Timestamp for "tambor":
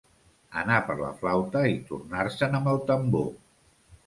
2.89-3.31